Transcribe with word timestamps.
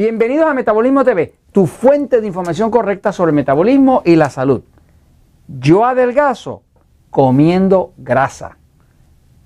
Bienvenidos 0.00 0.46
a 0.46 0.54
Metabolismo 0.54 1.04
TV, 1.04 1.34
tu 1.52 1.66
fuente 1.66 2.22
de 2.22 2.26
información 2.26 2.70
correcta 2.70 3.12
sobre 3.12 3.32
metabolismo 3.32 4.00
y 4.06 4.16
la 4.16 4.30
salud. 4.30 4.62
Yo 5.46 5.84
adelgazo 5.84 6.62
comiendo 7.10 7.92
grasa. 7.98 8.56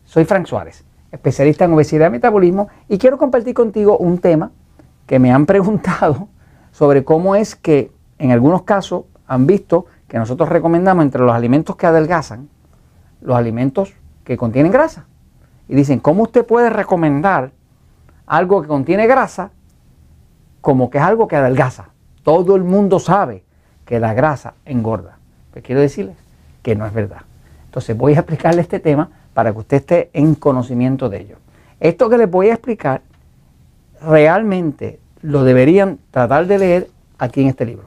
Soy 0.04 0.24
Frank 0.24 0.46
Suárez, 0.46 0.84
especialista 1.10 1.64
en 1.64 1.72
obesidad 1.72 2.06
y 2.06 2.10
metabolismo, 2.10 2.68
y 2.88 2.98
quiero 2.98 3.18
compartir 3.18 3.52
contigo 3.52 3.98
un 3.98 4.18
tema 4.18 4.52
que 5.08 5.18
me 5.18 5.32
han 5.32 5.44
preguntado 5.46 6.28
sobre 6.70 7.02
cómo 7.02 7.34
es 7.34 7.56
que 7.56 7.90
en 8.18 8.30
algunos 8.30 8.62
casos 8.62 9.06
han 9.26 9.48
visto 9.48 9.86
que 10.06 10.18
nosotros 10.18 10.48
recomendamos 10.50 11.04
entre 11.04 11.22
los 11.22 11.34
alimentos 11.34 11.74
que 11.74 11.88
adelgazan, 11.88 12.48
los 13.22 13.36
alimentos 13.36 13.92
que 14.22 14.36
contienen 14.36 14.70
grasa. 14.70 15.06
Y 15.66 15.74
dicen, 15.74 15.98
¿cómo 15.98 16.22
usted 16.22 16.46
puede 16.46 16.70
recomendar 16.70 17.50
algo 18.24 18.62
que 18.62 18.68
contiene 18.68 19.08
grasa 19.08 19.50
como 20.64 20.88
que 20.88 20.96
es 20.96 21.04
algo 21.04 21.28
que 21.28 21.36
adelgaza. 21.36 21.90
Todo 22.22 22.56
el 22.56 22.64
mundo 22.64 22.98
sabe 22.98 23.44
que 23.84 24.00
la 24.00 24.14
grasa 24.14 24.54
engorda. 24.64 25.18
Pues 25.52 25.62
quiero 25.62 25.82
decirles 25.82 26.16
que 26.62 26.74
no 26.74 26.86
es 26.86 26.94
verdad. 26.94 27.20
Entonces 27.66 27.94
voy 27.94 28.14
a 28.14 28.20
explicarle 28.20 28.62
este 28.62 28.80
tema 28.80 29.10
para 29.34 29.52
que 29.52 29.58
usted 29.58 29.76
esté 29.76 30.10
en 30.14 30.34
conocimiento 30.34 31.10
de 31.10 31.20
ello. 31.20 31.36
Esto 31.80 32.08
que 32.08 32.16
les 32.16 32.30
voy 32.30 32.48
a 32.48 32.54
explicar 32.54 33.02
realmente 34.00 35.00
lo 35.20 35.44
deberían 35.44 35.98
tratar 36.10 36.46
de 36.46 36.58
leer 36.58 36.88
aquí 37.18 37.42
en 37.42 37.48
este 37.48 37.66
libro. 37.66 37.84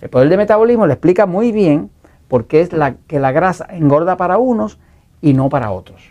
El 0.00 0.10
poder 0.10 0.28
de 0.28 0.36
metabolismo 0.36 0.84
le 0.88 0.94
explica 0.94 1.26
muy 1.26 1.52
bien 1.52 1.90
por 2.26 2.46
qué 2.46 2.60
es 2.60 2.72
la, 2.72 2.96
que 3.06 3.20
la 3.20 3.30
grasa 3.30 3.68
engorda 3.70 4.16
para 4.16 4.38
unos 4.38 4.80
y 5.22 5.32
no 5.32 5.48
para 5.48 5.70
otros. 5.70 6.02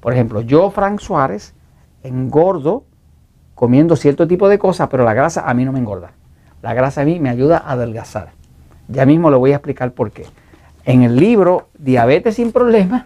Por 0.00 0.14
ejemplo, 0.14 0.40
yo, 0.40 0.70
Frank 0.70 1.00
Suárez, 1.00 1.52
engordo 2.02 2.84
comiendo 3.60 3.94
cierto 3.94 4.26
tipo 4.26 4.48
de 4.48 4.58
cosas, 4.58 4.88
pero 4.88 5.04
la 5.04 5.12
grasa 5.12 5.42
a 5.42 5.52
mí 5.52 5.66
no 5.66 5.72
me 5.72 5.80
engorda. 5.80 6.12
La 6.62 6.72
grasa 6.72 7.02
a 7.02 7.04
mí 7.04 7.20
me 7.20 7.28
ayuda 7.28 7.58
a 7.58 7.72
adelgazar. 7.72 8.30
Ya 8.88 9.04
mismo 9.04 9.30
le 9.30 9.36
voy 9.36 9.52
a 9.52 9.56
explicar 9.56 9.92
por 9.92 10.12
qué. 10.12 10.24
En 10.86 11.02
el 11.02 11.16
libro 11.16 11.68
Diabetes 11.78 12.36
sin 12.36 12.52
Problemas, 12.52 13.04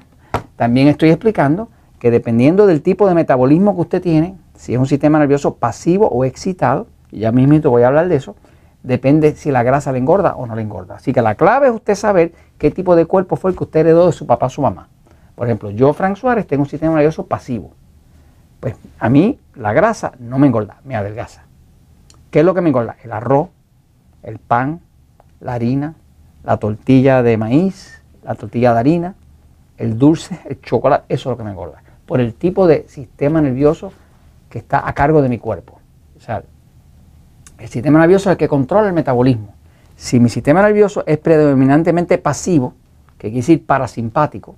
también 0.54 0.86
estoy 0.86 1.10
explicando 1.10 1.70
que 1.98 2.12
dependiendo 2.12 2.68
del 2.68 2.82
tipo 2.82 3.08
de 3.08 3.16
metabolismo 3.16 3.74
que 3.74 3.80
usted 3.80 4.00
tiene, 4.00 4.36
si 4.54 4.74
es 4.74 4.78
un 4.78 4.86
sistema 4.86 5.18
nervioso 5.18 5.56
pasivo 5.56 6.06
o 6.06 6.24
excitado, 6.24 6.86
y 7.10 7.18
ya 7.18 7.32
mismo 7.32 7.68
voy 7.68 7.82
a 7.82 7.88
hablar 7.88 8.06
de 8.06 8.14
eso, 8.14 8.36
depende 8.84 9.34
si 9.34 9.50
la 9.50 9.64
grasa 9.64 9.90
le 9.90 9.98
engorda 9.98 10.36
o 10.36 10.46
no 10.46 10.54
le 10.54 10.62
engorda. 10.62 10.94
Así 10.94 11.12
que 11.12 11.20
la 11.20 11.34
clave 11.34 11.66
es 11.66 11.74
usted 11.74 11.96
saber 11.96 12.32
qué 12.58 12.70
tipo 12.70 12.94
de 12.94 13.06
cuerpo 13.06 13.34
fue 13.34 13.50
el 13.50 13.56
que 13.56 13.64
usted 13.64 13.80
heredó 13.80 14.06
de 14.06 14.12
su 14.12 14.24
papá 14.24 14.46
o 14.46 14.50
su 14.50 14.62
mamá. 14.62 14.88
Por 15.34 15.48
ejemplo, 15.48 15.70
yo, 15.70 15.92
Frank 15.94 16.14
Suárez, 16.16 16.46
tengo 16.46 16.62
un 16.62 16.68
sistema 16.68 16.94
nervioso 16.94 17.26
pasivo. 17.26 17.72
Pues 18.64 18.76
a 18.98 19.10
mí 19.10 19.38
la 19.56 19.74
grasa 19.74 20.12
no 20.18 20.38
me 20.38 20.46
engorda, 20.46 20.78
me 20.84 20.96
adelgaza. 20.96 21.42
¿Qué 22.30 22.38
es 22.38 22.46
lo 22.46 22.54
que 22.54 22.62
me 22.62 22.70
engorda? 22.70 22.96
El 23.04 23.12
arroz, 23.12 23.50
el 24.22 24.38
pan, 24.38 24.80
la 25.38 25.52
harina, 25.52 25.96
la 26.42 26.56
tortilla 26.56 27.22
de 27.22 27.36
maíz, 27.36 28.00
la 28.22 28.36
tortilla 28.36 28.72
de 28.72 28.80
harina, 28.80 29.14
el 29.76 29.98
dulce, 29.98 30.40
el 30.48 30.62
chocolate, 30.62 31.04
eso 31.10 31.28
es 31.28 31.32
lo 31.34 31.36
que 31.36 31.44
me 31.44 31.50
engorda. 31.50 31.82
Por 32.06 32.22
el 32.22 32.32
tipo 32.32 32.66
de 32.66 32.88
sistema 32.88 33.42
nervioso 33.42 33.92
que 34.48 34.60
está 34.60 34.88
a 34.88 34.94
cargo 34.94 35.20
de 35.20 35.28
mi 35.28 35.36
cuerpo. 35.36 35.78
O 36.16 36.20
sea, 36.20 36.42
el 37.58 37.68
sistema 37.68 37.98
nervioso 37.98 38.30
es 38.30 38.32
el 38.32 38.38
que 38.38 38.48
controla 38.48 38.88
el 38.88 38.94
metabolismo. 38.94 39.52
Si 39.94 40.18
mi 40.20 40.30
sistema 40.30 40.62
nervioso 40.62 41.04
es 41.06 41.18
predominantemente 41.18 42.16
pasivo, 42.16 42.72
que 43.18 43.28
quiere 43.28 43.40
decir 43.40 43.66
parasimpático, 43.66 44.56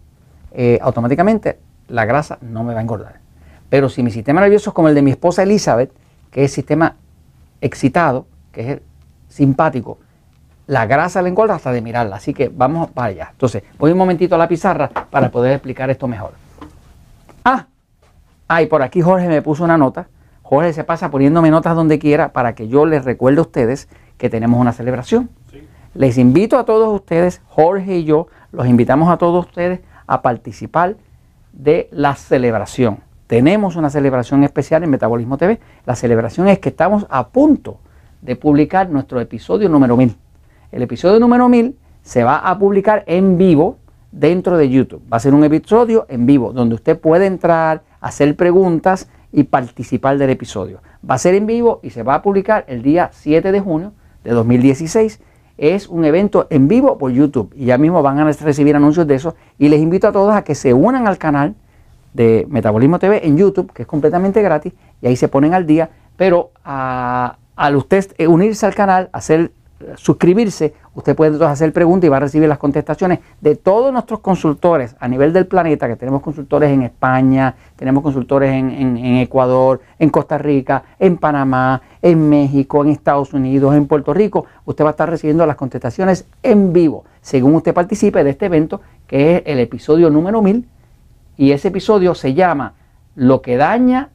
eh, 0.53 0.79
automáticamente 0.81 1.59
la 1.89 2.05
grasa 2.05 2.39
no 2.41 2.63
me 2.63 2.73
va 2.73 2.79
a 2.79 2.83
engordar. 2.83 3.26
Pero 3.69 3.89
si 3.89 4.03
mi 4.03 4.11
sistema 4.11 4.41
nervioso 4.41 4.71
es 4.71 4.75
como 4.75 4.89
el 4.89 4.95
de 4.95 5.03
mi 5.03 5.11
esposa 5.11 5.43
Elizabeth, 5.43 5.93
que 6.31 6.45
es 6.45 6.53
sistema 6.53 6.97
excitado, 7.61 8.27
que 8.53 8.73
es 8.73 8.81
simpático, 9.29 9.99
la 10.67 10.87
grasa 10.87 11.23
le 11.23 11.29
engorda 11.29 11.55
hasta 11.55 11.73
de 11.73 11.81
mirarla. 11.81 12.17
Así 12.17 12.35
que 12.35 12.49
vamos 12.49 12.91
para 12.91 13.09
allá. 13.09 13.29
Entonces, 13.33 13.63
voy 13.79 13.93
un 13.93 13.99
momentito 13.99 14.35
a 14.35 14.39
la 14.39 14.49
pizarra 14.49 14.89
para 14.89 15.31
poder 15.31 15.53
explicar 15.53 15.91
esto 15.91 16.07
mejor. 16.09 16.33
Ah, 17.45 17.67
ah, 18.49 18.63
y 18.63 18.67
por 18.67 18.83
aquí 18.83 19.01
Jorge 19.01 19.29
me 19.29 19.43
puso 19.43 19.65
una 19.65 19.79
nota. 19.79 20.09
Jorge 20.43 20.73
se 20.73 20.85
pasa 20.85 21.11
poniéndome 21.11 21.51
notas 21.51 21.75
donde 21.75 21.99
quiera 21.99 22.33
para 22.33 22.55
que 22.55 22.69
yo 22.69 22.87
les 22.87 23.05
recuerde 23.05 23.39
a 23.39 23.43
ustedes 23.43 23.89
que 24.17 24.31
tenemos 24.31 24.61
una 24.61 24.73
celebración. 24.73 25.31
Les 25.95 26.19
invito 26.19 26.59
a 26.59 26.65
todos 26.65 26.95
ustedes, 26.95 27.41
Jorge 27.49 27.97
y 27.97 28.05
yo, 28.05 28.29
los 28.53 28.67
invitamos 28.67 29.09
a 29.09 29.17
todos 29.17 29.47
ustedes 29.47 29.81
a 30.07 30.23
participar 30.23 30.97
de 31.53 31.89
la 31.91 32.15
celebración 32.15 33.06
tenemos 33.27 33.77
una 33.77 33.91
celebración 33.91 34.45
especial 34.45 34.85
en 34.85 34.91
Metabolismo 34.91 35.37
TV. 35.37 35.59
La 35.85 35.97
celebración 35.97 36.49
es 36.49 36.59
que 36.59 36.69
estamos 36.69 37.07
a 37.11 37.29
punto 37.29 37.79
de 38.23 38.37
publicar 38.37 38.89
nuestro 38.91 39.21
episodio 39.21 39.69
número 39.69 39.97
1000. 39.97 40.17
El 40.73 40.83
episodio 40.83 41.19
número 41.19 41.49
1000 41.49 41.77
se 42.03 42.23
va 42.25 42.39
a 42.39 42.59
publicar 42.59 43.03
en 43.07 43.37
vivo 43.37 43.79
dentro 44.13 44.57
de 44.57 44.69
YouTube. 44.69 45.03
Va 45.13 45.17
a 45.17 45.21
ser 45.21 45.35
un 45.35 45.45
episodio 45.45 46.07
en 46.09 46.27
vivo 46.27 46.53
donde 46.53 46.77
usted 46.77 46.99
puede 46.99 47.27
entrar, 47.27 47.83
hacer 48.01 48.37
preguntas 48.37 49.09
y 49.33 49.45
participar 49.45 50.19
del 50.19 50.31
episodio. 50.31 50.81
Va 51.09 51.17
a 51.17 51.19
ser 51.19 51.35
en 51.35 51.47
vivo 51.47 51.81
y 51.83 51.91
se 51.91 52.03
va 52.03 52.15
a 52.15 52.23
publicar 52.23 52.65
el 52.69 52.83
día 52.83 53.11
7 53.13 53.51
de 53.51 53.61
junio 53.61 53.93
de 54.23 54.31
2016. 54.31 55.21
Es 55.59 55.89
un 55.89 56.05
evento 56.05 56.47
en 56.51 56.69
vivo 56.69 56.97
por 56.99 57.11
YouTube 57.11 57.53
y 57.57 57.67
ya 57.67 57.79
mismo 57.79 58.03
van 58.03 58.19
a 58.21 58.25
recibir 58.25 58.77
anuncios 58.77 59.07
de 59.07 59.17
eso. 59.17 59.35
Y 59.59 59.69
les 59.69 59.81
invito 59.81 60.07
a 60.07 60.13
todos 60.13 60.35
a 60.35 60.45
que 60.45 60.55
se 60.55 60.75
unan 60.75 61.09
al 61.09 61.19
canal 61.19 61.57
de 62.17 62.47
Metabolismo 62.49 62.99
TV 62.99 63.27
en 63.27 63.37
YouTube, 63.37 63.73
que 63.73 63.83
es 63.83 63.89
completamente 63.89 64.41
gratis, 64.43 64.73
y 65.03 65.07
ahí 65.07 65.17
se 65.17 65.29
ponen 65.29 65.53
al 65.53 65.67
día, 65.67 65.91
pero 66.17 66.51
al 66.65 67.77
usted 67.77 68.07
unirse 68.27 68.65
al 68.65 68.75
canal, 68.75 69.11
hacer 69.13 69.53
suscribirse, 69.97 70.73
usted 70.95 71.15
puede 71.15 71.33
entonces 71.33 71.53
hacer 71.53 71.71
preguntas 71.75 72.07
y 72.07 72.09
va 72.09 72.17
a 72.17 72.21
recibir 72.21 72.49
las 72.49 72.57
contestaciones 72.57 73.19
de 73.43 73.57
todos 73.57 73.93
nuestros 73.93 74.21
consultores 74.21 74.97
a 74.99 75.07
nivel 75.07 75.35
del 75.35 75.47
planeta, 75.47 75.87
que 75.87 75.97
tenemos 75.97 76.23
consultores 76.23 76.71
en 76.71 76.81
España, 76.81 77.55
tenemos 77.77 78.03
consultores 78.03 78.55
en, 78.55 78.71
en, 78.71 79.17
Ecuador, 79.17 79.83
en 79.99 80.09
Costa 80.09 80.39
Rica, 80.39 80.83
en 80.99 81.19
Panamá, 81.19 81.83
en 82.01 82.27
México, 82.31 82.83
en 82.83 82.91
Estados 82.91 83.35
Unidos, 83.35 83.75
en 83.75 83.87
Puerto 83.87 84.15
Rico. 84.15 84.47
Usted 84.65 84.83
va 84.83 84.89
a 84.89 84.93
estar 84.93 85.11
recibiendo 85.11 85.45
las 85.45 85.57
contestaciones 85.57 86.27
en 86.43 86.73
vivo, 86.73 87.05
según 87.21 87.55
usted 87.57 87.75
participe 87.75 88.25
de 88.25 88.31
este 88.31 88.47
evento, 88.47 88.81
que 89.07 89.37
es 89.37 89.43
el 89.45 89.59
episodio 89.59 90.09
número 90.09 90.41
1000 90.41 90.67
y 91.37 91.53
ese 91.53 91.69
episodio 91.69 92.15
se 92.15 92.35
llama 92.35 92.75
Lo 93.15 93.43
que 93.43 93.57
daña 93.57 94.11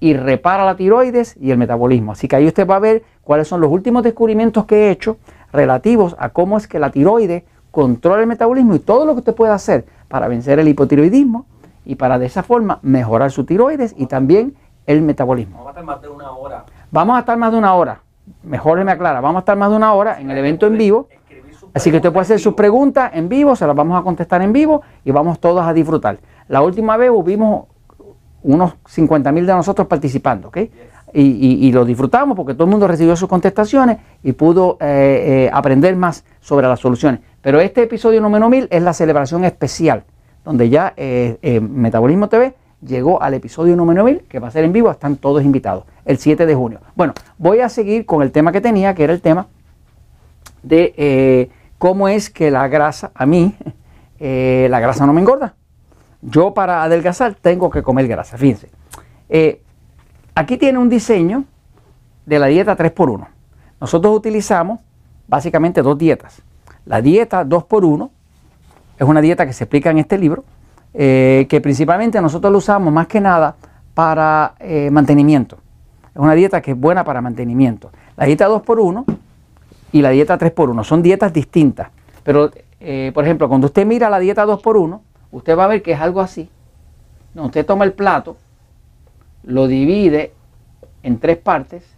y 0.00 0.14
repara 0.14 0.64
la 0.64 0.76
tiroides 0.76 1.36
y 1.40 1.50
el 1.50 1.58
metabolismo. 1.58 2.12
Así 2.12 2.28
que 2.28 2.36
ahí 2.36 2.46
usted 2.46 2.66
va 2.66 2.76
a 2.76 2.80
ver 2.80 3.02
cuáles 3.22 3.48
son 3.48 3.60
los 3.60 3.70
últimos 3.70 4.02
descubrimientos 4.02 4.64
que 4.64 4.86
he 4.86 4.90
hecho 4.90 5.16
relativos 5.52 6.14
a 6.18 6.28
cómo 6.30 6.56
es 6.56 6.68
que 6.68 6.78
la 6.78 6.90
tiroides 6.90 7.44
controla 7.70 8.20
el 8.22 8.26
metabolismo 8.26 8.74
y 8.74 8.78
todo 8.78 9.04
lo 9.04 9.14
que 9.14 9.20
usted 9.20 9.34
puede 9.34 9.52
hacer 9.52 9.86
para 10.08 10.28
vencer 10.28 10.58
el 10.58 10.68
hipotiroidismo 10.68 11.46
y 11.84 11.96
para 11.96 12.18
de 12.18 12.26
esa 12.26 12.42
forma 12.42 12.78
mejorar 12.82 13.30
su 13.30 13.44
tiroides 13.44 13.94
y 13.96 14.06
también 14.06 14.54
el 14.86 15.02
metabolismo. 15.02 15.58
Vamos 15.58 15.68
a 15.68 15.70
estar 15.70 15.84
más 15.84 16.02
de 16.02 16.08
una 16.08 16.30
hora. 16.30 16.64
Vamos 16.90 17.16
a 17.16 17.20
estar 17.20 17.36
más 17.36 17.52
de 17.52 17.58
una 17.58 17.74
hora. 17.74 18.00
Mejor 18.42 18.82
me 18.84 18.92
aclara, 18.92 19.20
vamos 19.20 19.36
a 19.36 19.40
estar 19.40 19.56
más 19.56 19.70
de 19.70 19.76
una 19.76 19.92
hora 19.94 20.20
en 20.20 20.30
el 20.30 20.38
evento 20.38 20.66
en 20.66 20.76
vivo. 20.76 21.08
Así 21.74 21.90
que 21.90 21.96
usted 21.96 22.12
puede 22.12 22.22
hacer 22.22 22.40
sus 22.40 22.54
preguntas 22.54 23.10
en 23.14 23.28
vivo, 23.28 23.54
se 23.54 23.66
las 23.66 23.76
vamos 23.76 23.98
a 23.98 24.02
contestar 24.02 24.42
en 24.42 24.52
vivo 24.52 24.82
y 25.04 25.10
vamos 25.10 25.38
todos 25.38 25.64
a 25.64 25.72
disfrutar. 25.72 26.18
La 26.48 26.62
última 26.62 26.96
vez 26.96 27.10
hubimos 27.12 27.66
unos 28.42 28.74
50 28.86 29.32
mil 29.32 29.46
de 29.46 29.52
nosotros 29.52 29.86
participando, 29.86 30.48
¿ok? 30.48 30.58
Y, 31.14 31.72
lo 31.72 31.86
disfrutamos 31.86 32.36
porque 32.36 32.52
todo 32.52 32.64
el 32.64 32.70
mundo 32.70 32.86
recibió 32.86 33.16
sus 33.16 33.28
contestaciones 33.28 33.98
y 34.22 34.32
pudo 34.32 34.76
eh, 34.80 35.46
eh, 35.46 35.50
aprender 35.52 35.96
más 35.96 36.24
sobre 36.40 36.68
las 36.68 36.80
soluciones. 36.80 37.20
Pero 37.40 37.60
este 37.60 37.82
episodio 37.82 38.20
número 38.20 38.48
1000 38.50 38.68
es 38.70 38.82
la 38.82 38.92
celebración 38.92 39.44
especial, 39.44 40.04
donde 40.44 40.68
ya 40.68 40.92
eh, 40.96 41.60
Metabolismo 41.62 42.28
TV 42.28 42.54
llegó 42.82 43.22
al 43.22 43.34
episodio 43.34 43.74
número 43.74 44.04
1000, 44.04 44.24
que 44.28 44.38
va 44.38 44.48
a 44.48 44.50
ser 44.50 44.64
en 44.64 44.72
vivo, 44.72 44.90
están 44.90 45.16
todos 45.16 45.42
invitados, 45.42 45.84
el 46.04 46.18
7 46.18 46.44
de 46.44 46.54
junio. 46.54 46.80
Bueno, 46.94 47.14
voy 47.38 47.60
a 47.60 47.70
seguir 47.70 48.04
con 48.04 48.22
el 48.22 48.30
tema 48.30 48.52
que 48.52 48.60
tenía, 48.60 48.94
que 48.94 49.04
era 49.04 49.14
el 49.14 49.22
tema 49.22 49.46
de 50.62 51.50
cómo 51.78 52.08
es 52.08 52.28
que 52.28 52.50
la 52.50 52.68
grasa, 52.68 53.12
a 53.14 53.24
mí, 53.24 53.54
la 54.20 54.80
grasa 54.80 55.06
no 55.06 55.14
me 55.14 55.22
engorda. 55.22 55.54
Yo 56.20 56.52
para 56.52 56.82
adelgazar 56.82 57.34
tengo 57.34 57.70
que 57.70 57.82
comer 57.82 58.08
grasa. 58.08 58.36
Fíjense. 58.36 58.70
Eh, 59.28 59.62
aquí 60.34 60.56
tiene 60.56 60.78
un 60.78 60.88
diseño 60.88 61.44
de 62.26 62.38
la 62.38 62.46
dieta 62.46 62.76
3x1. 62.76 63.26
Nosotros 63.80 64.16
utilizamos 64.16 64.80
básicamente 65.28 65.82
dos 65.82 65.96
dietas. 65.96 66.42
La 66.84 67.00
dieta 67.00 67.44
2x1 67.44 68.10
es 68.98 69.06
una 69.06 69.20
dieta 69.20 69.46
que 69.46 69.52
se 69.52 69.64
explica 69.64 69.90
en 69.90 69.98
este 69.98 70.18
libro, 70.18 70.44
eh, 70.94 71.46
que 71.48 71.60
principalmente 71.60 72.20
nosotros 72.20 72.50
lo 72.50 72.58
usamos 72.58 72.92
más 72.92 73.06
que 73.06 73.20
nada 73.20 73.54
para 73.94 74.54
eh, 74.58 74.90
mantenimiento. 74.90 75.58
Es 76.12 76.20
una 76.20 76.34
dieta 76.34 76.60
que 76.60 76.72
es 76.72 76.78
buena 76.78 77.04
para 77.04 77.20
mantenimiento. 77.20 77.92
La 78.16 78.26
dieta 78.26 78.48
2x1 78.48 79.04
y 79.92 80.02
la 80.02 80.10
dieta 80.10 80.36
3x1 80.36 80.82
son 80.82 81.02
dietas 81.02 81.32
distintas. 81.32 81.88
Pero, 82.24 82.50
por 83.14 83.24
ejemplo, 83.24 83.48
cuando 83.48 83.68
usted 83.68 83.86
mira 83.86 84.10
la 84.10 84.18
dieta 84.18 84.44
2x1, 84.44 85.00
usted 85.30 85.56
va 85.56 85.64
a 85.64 85.68
ver 85.68 85.82
que 85.82 85.92
es 85.92 86.00
algo 86.00 86.20
así. 86.20 86.50
usted 87.34 87.66
toma 87.66 87.84
el 87.84 87.92
plato, 87.92 88.36
lo 89.44 89.66
divide 89.66 90.32
en 91.02 91.18
tres 91.18 91.38
partes 91.38 91.96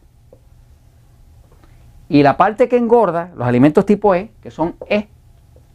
Y 2.09 2.25
la 2.25 2.37
parte 2.37 2.69
que 2.69 2.77
engorda, 2.77 3.31
los 3.37 3.47
alimentos 3.47 3.87
tipo 3.87 4.17
E, 4.17 4.32
que 4.43 4.50
son 4.50 4.75
E, 4.88 5.09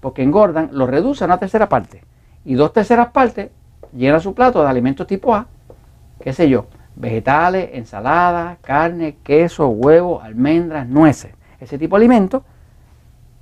porque 0.01 0.21
engordan, 0.21 0.69
los 0.73 0.89
reduce 0.89 1.23
a 1.23 1.27
una 1.27 1.39
tercera 1.39 1.69
parte. 1.69 2.03
Y 2.43 2.55
dos 2.55 2.73
terceras 2.73 3.07
partes 3.11 3.51
llena 3.93 4.19
su 4.19 4.33
plato 4.33 4.61
de 4.61 4.69
alimentos 4.69 5.07
tipo 5.07 5.33
A, 5.33 5.47
qué 6.21 6.33
sé 6.33 6.49
yo, 6.49 6.67
vegetales, 6.97 7.69
ensaladas, 7.73 8.57
carne, 8.61 9.15
queso, 9.23 9.69
huevo, 9.69 10.21
almendras, 10.21 10.87
nueces. 10.87 11.33
Ese 11.61 11.77
tipo 11.77 11.95
de 11.95 12.01
alimentos 12.01 12.43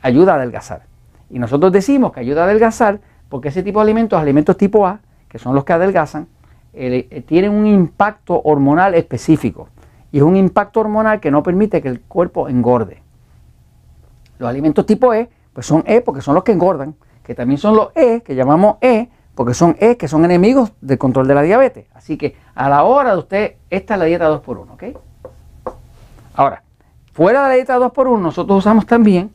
ayuda 0.02 0.34
a 0.34 0.36
adelgazar. 0.36 0.84
Y 1.32 1.40
nosotros 1.40 1.72
decimos 1.72 2.14
que 2.14 2.20
ayuda 2.20 2.42
a 2.42 2.46
adelgazar 2.46 3.00
porque 3.30 3.50
ese 3.50 3.64
tipo 3.64 3.80
de 3.80 3.84
alimentos, 3.84 4.20
alimentos 4.20 4.58
tipo 4.58 4.86
A, 4.86 5.00
que 5.28 5.40
son 5.40 5.56
los 5.56 5.64
que 5.64 5.74
adelgazan, 5.74 6.28
eh, 6.74 7.24
tienen 7.28 7.52
un 7.52 7.68
impacto 7.68 8.42
hormonal 8.44 8.96
específico. 8.96 9.70
Y 10.12 10.18
es 10.18 10.24
un 10.24 10.36
impacto 10.36 10.80
hormonal 10.80 11.20
que 11.20 11.32
no 11.32 11.44
permite 11.44 11.82
que 11.82 11.88
el 11.88 12.02
cuerpo 12.02 12.48
engorde. 12.48 13.02
Los 14.40 14.50
alimentos 14.50 14.86
tipo 14.86 15.14
E, 15.14 15.30
pues 15.54 15.66
son 15.66 15.84
E 15.88 16.02
porque 16.02 16.22
son 16.22 16.36
los 16.36 16.44
que 16.44 16.52
engordan, 16.52 16.96
que 17.24 17.36
también 17.36 17.58
son 17.58 17.76
los 17.76 17.90
E, 17.96 18.22
que 18.22 18.36
llamamos 18.36 18.78
E, 18.82 19.10
porque 19.36 19.54
son 19.54 19.76
E, 19.80 19.98
que 19.98 20.08
son 20.08 20.26
enemigos 20.26 20.74
del 20.82 20.98
control 20.98 21.28
de 21.28 21.36
la 21.36 21.42
diabetes. 21.42 21.86
Así 21.94 22.18
que 22.18 22.36
a 22.54 22.70
la 22.70 22.84
hora 22.84 23.14
de 23.14 23.18
usted, 23.18 23.56
esta 23.70 23.96
es 23.96 24.00
la 24.00 24.06
dieta 24.06 24.30
2x1, 24.30 24.72
¿ok? 24.74 24.84
Ahora, 26.36 26.64
fuera 27.14 27.44
de 27.44 27.50
la 27.50 27.56
dieta 27.56 27.80
2x1, 27.80 28.20
nosotros 28.20 28.60
usamos 28.60 28.86
también 28.86 29.32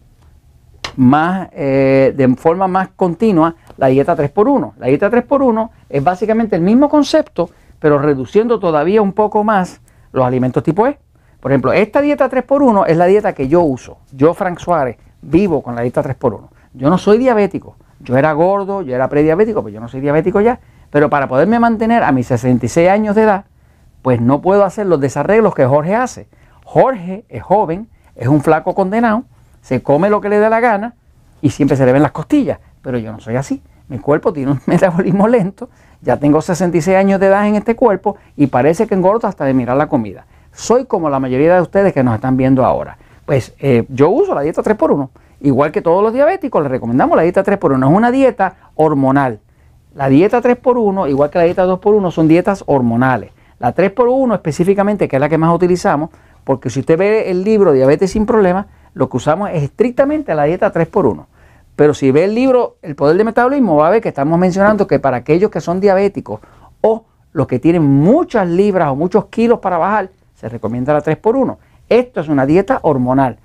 más, 0.98 1.48
eh, 1.52 2.12
de 2.16 2.28
forma 2.34 2.66
más 2.66 2.88
continua 2.96 3.54
la 3.76 3.86
dieta 3.86 4.16
3x1. 4.16 4.72
La 4.78 4.88
dieta 4.88 5.08
3x1 5.08 5.70
es 5.88 6.02
básicamente 6.02 6.56
el 6.56 6.62
mismo 6.62 6.88
concepto, 6.88 7.50
pero 7.78 8.00
reduciendo 8.00 8.58
todavía 8.58 9.00
un 9.00 9.12
poco 9.12 9.44
más 9.44 9.80
los 10.10 10.26
alimentos 10.26 10.64
tipo 10.64 10.88
E. 10.88 10.98
Por 11.38 11.52
ejemplo, 11.52 11.72
esta 11.72 12.00
dieta 12.00 12.28
3x1 12.28 12.86
es 12.88 12.96
la 12.96 13.06
dieta 13.06 13.32
que 13.32 13.46
yo 13.46 13.62
uso. 13.62 13.98
Yo, 14.10 14.34
Frank 14.34 14.58
Suárez, 14.58 14.96
vivo 15.22 15.62
con 15.62 15.76
la 15.76 15.82
dieta 15.82 16.02
3x1. 16.02 16.48
Yo 16.74 16.90
no 16.90 16.98
soy 16.98 17.18
diabético. 17.18 17.76
Yo 18.00 18.16
era 18.16 18.32
gordo, 18.32 18.82
yo 18.82 18.92
era 18.92 19.08
prediabético, 19.08 19.62
pues 19.62 19.72
yo 19.72 19.80
no 19.80 19.86
soy 19.86 20.00
diabético 20.00 20.40
ya. 20.40 20.58
Pero 20.90 21.08
para 21.08 21.28
poderme 21.28 21.60
mantener 21.60 22.02
a 22.02 22.10
mis 22.10 22.26
66 22.26 22.88
años 22.88 23.14
de 23.14 23.22
edad, 23.22 23.44
pues 24.02 24.20
no 24.20 24.40
puedo 24.40 24.64
hacer 24.64 24.86
los 24.86 25.00
desarreglos 25.00 25.54
que 25.54 25.64
Jorge 25.64 25.94
hace. 25.94 26.28
Jorge 26.64 27.24
es 27.28 27.42
joven, 27.42 27.88
es 28.16 28.26
un 28.26 28.40
flaco 28.40 28.74
condenado, 28.74 29.22
se 29.68 29.82
come 29.82 30.08
lo 30.08 30.22
que 30.22 30.30
le 30.30 30.38
dé 30.38 30.48
la 30.48 30.60
gana 30.60 30.94
y 31.42 31.50
siempre 31.50 31.76
se 31.76 31.84
le 31.84 31.92
ven 31.92 32.00
las 32.00 32.12
costillas. 32.12 32.58
Pero 32.80 32.96
yo 32.96 33.12
no 33.12 33.20
soy 33.20 33.36
así. 33.36 33.62
Mi 33.88 33.98
cuerpo 33.98 34.32
tiene 34.32 34.52
un 34.52 34.60
metabolismo 34.66 35.28
lento, 35.28 35.68
ya 36.00 36.16
tengo 36.16 36.40
66 36.40 36.96
años 36.96 37.20
de 37.20 37.26
edad 37.26 37.46
en 37.46 37.54
este 37.54 37.76
cuerpo 37.76 38.16
y 38.34 38.46
parece 38.46 38.86
que 38.86 38.94
engordo 38.94 39.28
hasta 39.28 39.44
de 39.44 39.52
mirar 39.52 39.76
la 39.76 39.86
comida. 39.86 40.24
Soy 40.52 40.86
como 40.86 41.10
la 41.10 41.20
mayoría 41.20 41.54
de 41.54 41.60
ustedes 41.60 41.92
que 41.92 42.02
nos 42.02 42.14
están 42.14 42.38
viendo 42.38 42.64
ahora. 42.64 42.96
Pues 43.26 43.54
eh, 43.58 43.84
yo 43.90 44.08
uso 44.08 44.34
la 44.34 44.40
dieta 44.40 44.62
3x1. 44.62 45.10
Igual 45.42 45.70
que 45.70 45.82
todos 45.82 46.02
los 46.02 46.14
diabéticos, 46.14 46.62
les 46.62 46.70
recomendamos 46.70 47.14
la 47.14 47.24
dieta 47.24 47.44
3x1. 47.44 47.90
Es 47.90 47.94
una 47.94 48.10
dieta 48.10 48.54
hormonal. 48.74 49.40
La 49.94 50.08
dieta 50.08 50.40
3x1, 50.40 51.10
igual 51.10 51.28
que 51.28 51.38
la 51.38 51.44
dieta 51.44 51.66
2x1, 51.66 52.10
son 52.10 52.26
dietas 52.26 52.64
hormonales. 52.66 53.32
La 53.58 53.74
3x1 53.74 54.32
específicamente, 54.32 55.08
que 55.08 55.16
es 55.16 55.20
la 55.20 55.28
que 55.28 55.36
más 55.36 55.54
utilizamos, 55.54 56.08
porque 56.44 56.70
si 56.70 56.80
usted 56.80 56.96
ve 56.96 57.30
el 57.30 57.44
libro 57.44 57.72
Diabetes 57.72 58.12
sin 58.12 58.24
Problemas, 58.24 58.64
lo 58.94 59.08
que 59.08 59.16
usamos 59.16 59.50
es 59.50 59.62
estrictamente 59.62 60.34
la 60.34 60.44
dieta 60.44 60.72
3x1. 60.72 61.26
Pero 61.76 61.94
si 61.94 62.10
ve 62.10 62.24
el 62.24 62.34
libro 62.34 62.76
El 62.82 62.96
Poder 62.96 63.16
del 63.16 63.24
Metabolismo, 63.24 63.76
va 63.76 63.88
a 63.88 63.90
ver 63.90 64.02
que 64.02 64.08
estamos 64.08 64.38
mencionando 64.38 64.86
que 64.86 64.98
para 64.98 65.18
aquellos 65.18 65.50
que 65.50 65.60
son 65.60 65.80
diabéticos 65.80 66.40
o 66.80 67.04
los 67.32 67.46
que 67.46 67.60
tienen 67.60 67.84
muchas 67.84 68.48
libras 68.48 68.88
o 68.88 68.96
muchos 68.96 69.26
kilos 69.26 69.60
para 69.60 69.78
bajar, 69.78 70.10
se 70.34 70.48
recomienda 70.48 70.92
la 70.92 71.02
3x1. 71.02 71.56
Esto 71.88 72.20
es 72.20 72.28
una 72.28 72.46
dieta 72.46 72.80
hormonal. 72.82 73.38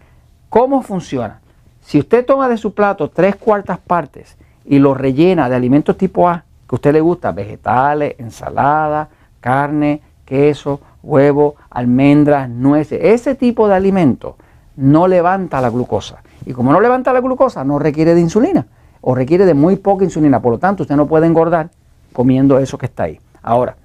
¿Cómo 0.50 0.82
funciona? 0.82 1.42
Si 1.82 2.00
usted 2.00 2.26
toma 2.26 2.50
de 2.50 2.58
su 2.58 2.74
plato 2.74 3.10
tres 3.10 3.36
cuartas 3.36 3.78
partes 3.78 4.38
y 4.66 4.80
lo 4.80 4.94
rellena 4.94 5.50
de 5.50 5.56
alimentos 5.56 5.98
tipo 5.98 6.28
A, 6.28 6.44
que 6.68 6.76
a 6.76 6.78
usted 6.78 6.94
le 6.94 7.02
gusta, 7.02 7.32
vegetales, 7.32 8.16
ensalada, 8.18 9.10
carne, 9.42 10.02
queso, 10.26 10.80
huevo, 11.04 11.56
almendras, 11.70 12.50
nueces, 12.50 13.00
ese 13.04 13.36
tipo 13.36 13.68
de 13.68 13.76
alimentos 13.76 14.36
no 14.76 15.08
levanta 15.08 15.62
la 15.62 15.70
glucosa. 15.70 16.24
Y 16.46 16.54
como 16.54 16.72
no 16.72 16.82
levanta 16.82 17.14
la 17.14 17.22
glucosa, 17.22 17.64
no 17.64 17.80
requiere 17.80 18.16
de 18.16 18.22
insulina 18.22 18.66
o 19.02 19.16
requiere 19.16 19.46
de 19.46 19.54
muy 19.54 19.76
poca 19.76 20.04
insulina. 20.04 20.42
Por 20.42 20.54
lo 20.54 20.60
tanto, 20.60 20.84
usted 20.84 20.96
no 20.96 21.08
puede 21.08 21.28
engordar 21.28 21.70
comiendo 22.12 22.58
eso 22.60 22.78
que 22.78 22.86
está 22.86 23.04
ahí. 23.04 23.20
Ahora, 23.42 23.76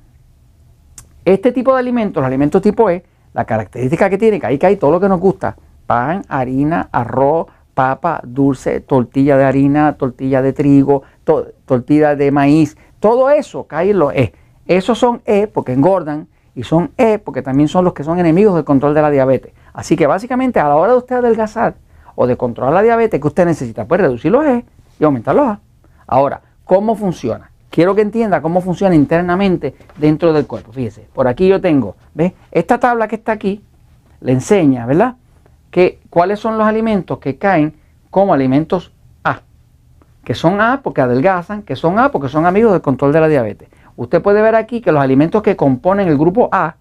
este 1.25 1.53
tipo 1.53 1.73
de 1.75 1.81
alimentos, 1.81 2.21
los 2.21 2.27
alimentos 2.27 2.63
tipo 2.63 2.89
E, 2.89 3.05
la 3.35 3.45
característica 3.45 4.09
que 4.09 4.19
tiene, 4.19 4.41
que 4.41 4.47
ahí 4.47 4.59
cae 4.59 4.77
todo 4.77 4.93
lo 4.93 5.01
que 5.01 5.09
nos 5.09 5.21
gusta, 5.21 5.57
pan, 5.87 6.25
harina, 6.29 6.89
arroz, 6.93 7.47
papa, 7.75 8.21
dulce, 8.25 8.81
tortilla 8.81 9.37
de 9.37 9.45
harina, 9.45 9.93
tortilla 9.95 10.43
de 10.43 10.53
trigo, 10.53 11.03
tortilla 11.67 12.17
de 12.17 12.31
maíz, 12.31 12.77
todo 12.99 13.31
eso 13.31 13.65
cae 13.65 13.91
en 13.91 13.99
los 13.99 14.13
E. 14.15 14.33
Esos 14.67 14.99
son 14.99 15.23
E 15.25 15.47
porque 15.47 15.73
engordan 15.73 16.29
y 16.55 16.63
son 16.63 16.91
E 16.97 17.19
porque 17.19 17.43
también 17.43 17.69
son 17.69 17.85
los 17.85 17.93
que 17.93 18.05
son 18.05 18.19
enemigos 18.19 18.55
del 18.55 18.65
control 18.65 18.95
de 18.95 19.03
la 19.03 19.11
diabetes. 19.11 19.53
Así 19.79 19.95
que 19.95 20.09
básicamente 20.09 20.59
a 20.59 20.67
la 20.67 20.75
hora 20.75 20.91
de 20.91 20.99
usted 20.99 21.15
adelgazar 21.15 21.77
o 22.17 22.27
de 22.27 22.37
controlar 22.37 22.75
la 22.75 22.83
diabetes 22.83 23.21
que 23.21 23.27
usted 23.29 23.47
necesita, 23.47 23.85
pues 23.85 24.01
reducir 24.01 24.33
los 24.33 24.45
E 24.45 24.65
y 24.99 25.05
aumentar 25.05 25.37
los 25.37 25.47
A. 25.47 25.61
Ahora, 26.09 26.41
¿cómo 26.65 26.97
funciona? 26.97 27.53
Quiero 27.71 27.95
que 27.95 28.03
entienda 28.03 28.43
cómo 28.43 28.61
funciona 28.61 28.97
internamente 28.97 29.77
dentro 29.97 30.33
del 30.33 30.49
cuerpo. 30.49 30.73
Fíjese, 30.73 31.07
por 31.15 31.29
aquí 31.29 31.47
yo 31.47 31.61
tengo, 31.61 31.95
¿ves? 32.13 32.33
Esta 32.51 32.81
tabla 32.81 33.07
que 33.07 33.15
está 33.15 33.31
aquí 33.31 33.63
le 34.21 34.33
enseña, 34.33 34.85
¿verdad? 34.85 35.15
que 35.71 36.01
cuáles 36.11 36.41
son 36.41 36.59
los 36.59 36.67
alimentos 36.67 37.19
que 37.19 37.37
caen 37.37 37.75
como 38.11 38.35
alimentos 38.35 38.91
A, 39.23 39.43
que 40.25 40.35
son 40.35 40.61
A 40.61 40.81
porque 40.83 41.03
adelgazan, 41.03 41.63
que 41.63 41.77
son 41.77 42.01
A 42.01 42.11
porque 42.11 42.29
son 42.29 42.47
amigos 42.47 42.73
del 42.73 42.83
control 42.83 43.13
de 43.13 43.21
la 43.21 43.29
diabetes. 43.29 43.69
Usted 43.95 44.21
puede 44.21 44.43
ver 44.43 44.57
aquí 44.57 44.81
que 44.81 44.91
los 44.91 45.01
alimentos 45.01 45.41
que 45.43 45.55
componen 45.55 46.09
el 46.09 46.19
grupo 46.19 46.49
A 46.51 46.75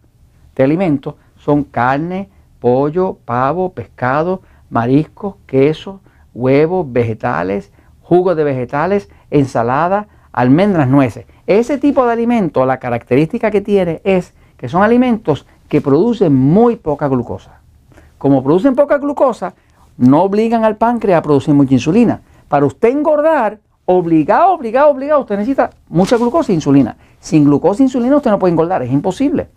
de 0.55 0.63
alimentos 0.63 1.13
son 1.35 1.63
carne, 1.63 2.29
pollo, 2.59 3.17
pavo, 3.25 3.73
pescado, 3.73 4.41
mariscos, 4.69 5.35
queso, 5.45 6.01
huevos, 6.33 6.85
vegetales, 6.91 7.71
jugos 8.01 8.35
de 8.35 8.43
vegetales, 8.43 9.09
ensalada, 9.31 10.07
almendras, 10.31 10.87
nueces. 10.87 11.25
Ese 11.45 11.77
tipo 11.77 12.05
de 12.05 12.13
alimentos, 12.13 12.65
la 12.67 12.79
característica 12.79 13.51
que 13.51 13.61
tiene 13.61 14.01
es 14.03 14.33
que 14.57 14.69
son 14.69 14.83
alimentos 14.83 15.45
que 15.69 15.81
producen 15.81 16.33
muy 16.33 16.75
poca 16.75 17.07
glucosa 17.07 17.57
como 18.17 18.43
producen 18.43 18.75
poca 18.75 18.97
glucosa, 18.97 19.53
no 19.97 20.23
obligan 20.23 20.65
al 20.65 20.77
páncreas 20.77 21.19
a 21.19 21.21
producir 21.21 21.53
mucha 21.53 21.73
insulina. 21.73 22.21
Para 22.47 22.65
usted 22.65 22.89
engordar, 22.89 23.59
obligado, 23.85 24.53
obligado, 24.53 24.89
obligado, 24.89 25.21
usted 25.21 25.37
necesita 25.37 25.71
mucha 25.89 26.17
glucosa 26.17 26.51
e 26.51 26.55
insulina. 26.55 26.97
Sin 27.19 27.45
glucosa 27.45 27.81
e 27.81 27.85
insulina 27.85 28.17
usted 28.17 28.31
no 28.31 28.39
puede 28.39 28.51
engordar, 28.51 28.81
es 28.81 28.91
imposible. 28.91 29.47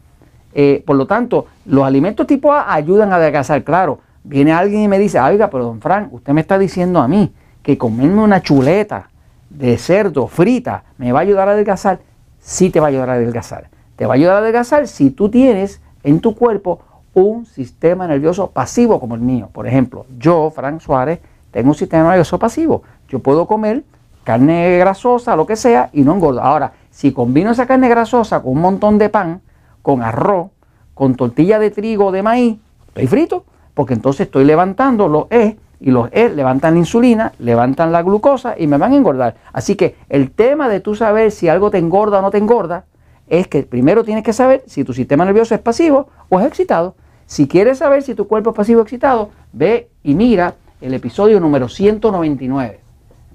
Eh, 0.52 0.83
por 0.87 0.97
lo 0.97 1.07
tanto, 1.07 1.47
los 1.66 1.85
alimentos 1.85 2.26
tipo 2.26 2.52
A 2.52 2.73
ayudan 2.75 3.12
a 3.12 3.16
adelgazar. 3.16 3.62
Claro, 3.62 4.00
viene 4.25 4.52
alguien 4.52 4.83
y 4.83 4.88
me 4.88 4.99
dice, 4.99 5.21
oiga, 5.21 5.50
pero 5.50 5.64
don 5.64 5.80
Frank, 5.80 6.12
usted 6.12 6.33
me 6.33 6.40
está 6.40 6.59
diciendo 6.59 7.00
a 7.00 7.09
mí 7.09 7.33
que 7.62 7.78
comerme 7.78 8.23
una 8.23 8.42
chuleta 8.42 9.11
de 9.49 9.76
cerdo 9.78 10.26
frita 10.26 10.85
me 10.99 11.12
va 11.12 11.21
a 11.21 11.23
ayudar 11.23 11.49
a 11.49 11.52
adelgazar. 11.52 12.00
Sí 12.38 12.71
te 12.71 12.80
va 12.80 12.87
a 12.87 12.88
ayudar 12.88 13.11
a 13.11 13.14
adelgazar. 13.14 13.69
Te 13.97 14.07
va 14.07 14.14
a 14.14 14.16
ayudar 14.16 14.37
a 14.37 14.38
adelgazar 14.38 14.88
si 14.88 15.11
tú 15.11 15.28
tienes 15.28 15.80
en 16.02 16.21
tu 16.21 16.35
cuerpo 16.35 16.80
un 17.12 17.45
sistema 17.45 18.07
nervioso 18.07 18.50
pasivo 18.50 19.00
como 19.00 19.14
el 19.14 19.21
mío. 19.21 19.50
Por 19.52 19.66
ejemplo, 19.66 20.07
yo, 20.19 20.50
Frank 20.50 20.80
Suárez, 20.80 21.21
tengo 21.50 21.71
un 21.71 21.75
sistema 21.75 22.09
nervioso 22.09 22.38
pasivo. 22.38 22.83
Yo 23.09 23.19
puedo 23.19 23.47
comer 23.47 23.85
carne 24.25 24.78
grasosa, 24.78 25.35
lo 25.35 25.47
que 25.47 25.57
sea, 25.57 25.90
y 25.92 26.02
no 26.02 26.14
engordo. 26.14 26.40
Ahora, 26.40 26.73
si 26.90 27.12
combino 27.12 27.50
esa 27.50 27.66
carne 27.66 27.88
grasosa 27.88 28.40
con 28.40 28.52
un 28.52 28.61
montón 28.61 28.99
de 28.99 29.09
pan, 29.09 29.40
con 29.82 30.02
arroz, 30.02 30.50
con 30.94 31.14
tortilla 31.14 31.58
de 31.58 31.70
trigo 31.70 32.06
o 32.06 32.12
de 32.12 32.22
maíz, 32.22 32.58
estoy 32.88 33.06
frito, 33.06 33.44
porque 33.75 33.94
entonces 33.94 34.26
estoy 34.26 34.44
levantando 34.44 35.08
los 35.08 35.26
E 35.30 35.56
y 35.80 35.90
los 35.90 36.08
E 36.12 36.28
levantan 36.28 36.75
la 36.75 36.80
insulina, 36.80 37.32
levantan 37.38 37.92
la 37.92 38.02
glucosa 38.02 38.54
y 38.58 38.66
me 38.66 38.76
van 38.76 38.92
a 38.92 38.96
engordar. 38.96 39.37
Así 39.52 39.76
que 39.76 39.96
el 40.08 40.30
tema 40.30 40.68
de 40.68 40.80
tú 40.80 40.94
saber 40.94 41.30
si 41.30 41.49
algo 41.49 41.70
te 41.70 41.78
engorda 41.78 42.18
o 42.18 42.22
no 42.22 42.30
te 42.30 42.38
engorda 42.38 42.84
es 43.28 43.46
que 43.49 43.62
primero 43.62 44.04
tienes 44.04 44.25
que 44.25 44.32
saber 44.32 44.62
si 44.66 44.84
tu 44.84 44.92
sistema 44.92 45.25
nervioso 45.25 45.54
es 45.54 45.60
pasivo 45.60 46.08
o 46.28 46.40
es 46.40 46.46
excitado. 46.46 46.96
Si 47.26 47.46
quieres 47.46 47.78
saber 47.78 48.02
si 48.02 48.14
tu 48.14 48.26
cuerpo 48.26 48.50
es 48.50 48.56
pasivo 48.56 48.80
o 48.80 48.82
excitado, 48.82 49.30
ve 49.52 49.88
y 50.02 50.14
mira 50.14 50.54
el 50.80 50.94
episodio 50.94 51.38
número 51.38 51.68
199. 51.68 52.80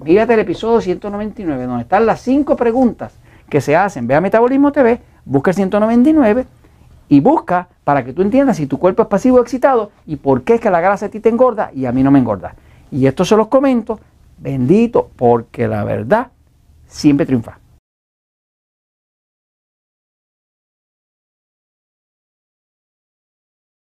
Mírate 0.03 0.33
el 0.33 0.41
episodio 0.41 0.81
199, 0.81 1.65
donde 1.65 1.83
están 1.83 2.05
las 2.05 2.19
cinco 2.19 2.57
preguntas 2.57 3.13
que 3.49 3.61
se 3.61 3.75
hacen. 3.77 4.07
Ve 4.07 4.15
a 4.15 4.21
Metabolismo 4.21 4.73
TV, 4.73 4.99
busca 5.25 5.51
el 5.51 5.55
199 5.55 6.45
y 7.09 7.19
busca 7.19 7.67
para 7.83 8.03
que 8.03 8.13
tú 8.13 8.21
entiendas 8.21 8.57
si 8.57 8.67
tu 8.67 8.79
cuerpo 8.79 9.03
es 9.03 9.07
pasivo 9.07 9.37
o 9.37 9.41
excitado 9.41 9.91
y 10.05 10.15
por 10.15 10.43
qué 10.43 10.55
es 10.55 10.61
que 10.61 10.69
la 10.69 10.81
grasa 10.81 11.07
a 11.07 11.09
ti 11.09 11.19
te 11.19 11.29
engorda 11.29 11.71
y 11.73 11.85
a 11.85 11.91
mí 11.91 12.03
no 12.03 12.11
me 12.11 12.19
engorda. 12.19 12.55
Y 12.91 13.05
esto 13.05 13.25
se 13.25 13.35
los 13.35 13.47
comento, 13.47 13.99
bendito, 14.37 15.09
porque 15.15 15.67
la 15.67 15.83
verdad 15.83 16.27
siempre 16.87 17.25
triunfa. 17.25 17.59